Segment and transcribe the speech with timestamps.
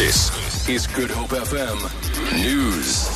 [0.00, 1.78] This is Good Hope FM
[2.42, 3.06] News.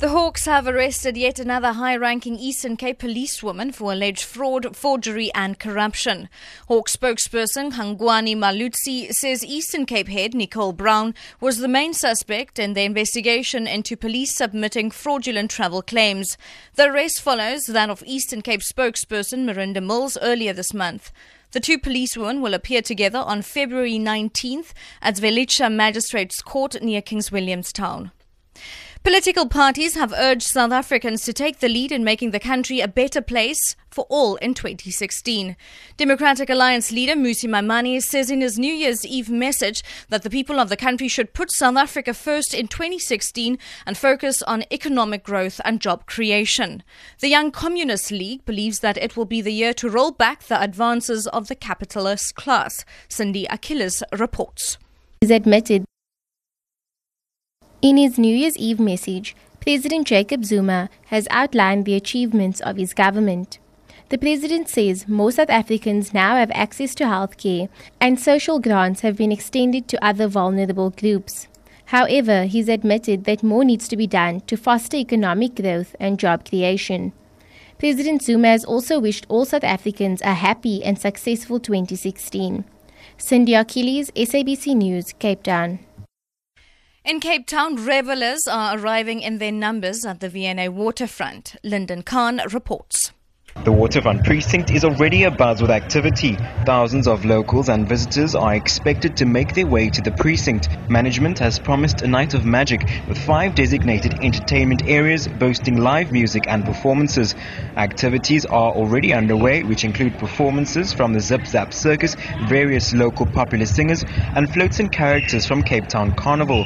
[0.00, 5.32] The Hawks have arrested yet another high ranking Eastern Cape policewoman for alleged fraud, forgery,
[5.34, 6.28] and corruption.
[6.68, 12.74] Hawk spokesperson Hangwani Mulaudzi says Eastern Cape head Nicole Brown was the main suspect in
[12.74, 16.36] the investigation into police submitting fraudulent travel claims.
[16.74, 21.12] The arrest follows that of Eastern Cape spokesperson Marinda Mills earlier this month.
[21.56, 27.32] The two policewomen will appear together on February 19th at Zwelitsha Magistrates Court near Kings
[27.32, 28.10] Williamstown.
[29.06, 32.88] Political parties have urged South Africans to take the lead in making the country a
[32.88, 35.56] better place for all in 2016.
[35.96, 40.58] Democratic Alliance leader Mmusi Maimane says in his New Year's Eve message that the people
[40.58, 45.60] of the country should put South Africa first in 2016 and focus on economic growth
[45.64, 46.82] and job creation.
[47.20, 50.60] The Young Communist League believes that it will be the year to roll back the
[50.60, 52.84] advances of the capitalist class.
[53.08, 54.78] Cindy Achilles reports.
[55.20, 55.84] He's admitted
[57.82, 62.94] in his New Year's Eve message, President Jacob Zuma has outlined the achievements of his
[62.94, 63.58] government.
[64.08, 67.68] The president says most South Africans now have access to healthcare
[68.00, 71.48] and social grants have been extended to other vulnerable groups.
[71.86, 76.48] However, he's admitted that more needs to be done to foster economic growth and job
[76.48, 77.12] creation.
[77.78, 82.64] President Zuma has also wished all South Africans a happy and successful 2016.
[83.18, 85.80] Cindy Achilles, SABC News, Cape Town.
[87.06, 91.54] In Cape Town, revelers are arriving in their numbers at the V&A waterfront.
[91.62, 93.12] Lyndon Khan reports.
[93.64, 96.36] The waterfront precinct is already abuzz with activity.
[96.64, 100.68] Thousands of locals and visitors are expected to make their way to the precinct.
[100.90, 106.48] Management has promised a night of magic with five designated entertainment areas boasting live music
[106.48, 107.36] and performances.
[107.76, 112.16] Activities are already underway, which include performances from the Zip Zap Circus,
[112.48, 114.04] various local popular singers,
[114.34, 116.64] and floats and characters from Cape Town Carnival.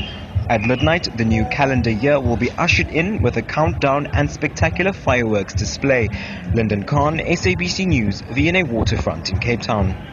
[0.50, 4.92] At midnight, the new calendar year will be ushered in with a countdown and spectacular
[4.92, 6.08] fireworks display.
[6.52, 10.12] Lyndon Khan, SABC News, V&A Waterfront in Cape Town.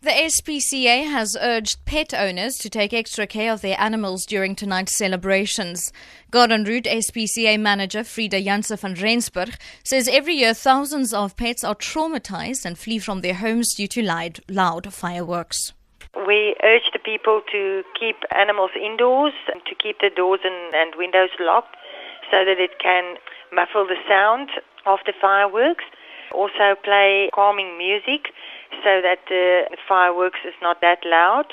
[0.00, 4.96] The SPCA has urged pet owners to take extra care of their animals during tonight's
[4.96, 5.92] celebrations.
[6.30, 9.54] Garden Route SPCA manager Frida Janse van Rensburg
[9.84, 14.02] says every year thousands of pets are traumatized and flee from their homes due to
[14.48, 15.74] loud fireworks.
[16.14, 20.94] We urge the people to keep animals indoors and to keep the doors and, and
[20.96, 21.76] windows locked
[22.30, 23.16] so that it can
[23.52, 24.50] muffle the sound
[24.86, 25.84] of the fireworks.
[26.32, 28.30] Also play calming music
[28.84, 31.46] so that the fireworks is not that loud.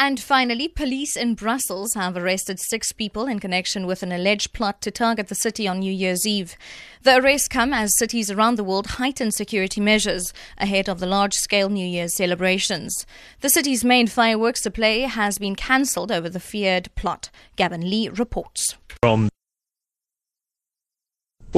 [0.00, 4.80] And finally, police in Brussels have arrested six people in connection with an alleged plot
[4.82, 6.56] to target the city on New Year's Eve.
[7.02, 11.34] The arrests come as cities around the world heighten security measures ahead of the large
[11.34, 13.06] scale New Year's celebrations.
[13.40, 17.28] The city's main fireworks display has been cancelled over the feared plot.
[17.56, 18.76] Gavin Lee reports.
[19.02, 19.28] From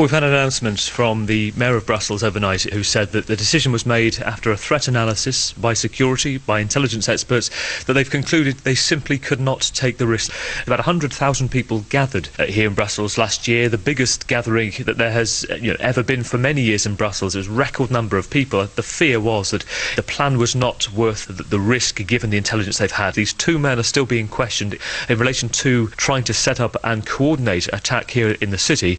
[0.00, 3.37] well, we've had an announcement from the Mayor of Brussels overnight who said that the
[3.37, 7.50] decision was made after a threat analysis by security, by intelligence experts,
[7.84, 10.33] that they've concluded they simply could not take the risk.
[10.66, 15.10] About 100,000 people gathered uh, here in Brussels last year, the biggest gathering that there
[15.10, 17.34] has uh, you know, ever been for many years in Brussels.
[17.34, 18.65] It was a record number of people.
[18.65, 19.66] The fear was that
[19.97, 23.16] the plan was not worth the, the risk given the intelligence they've had.
[23.16, 24.78] These two men are still being questioned
[25.10, 28.99] in relation to trying to set up and coordinate attack here in the city.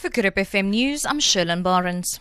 [0.00, 2.18] For Good FM News, I'm Sherlyn Barnes.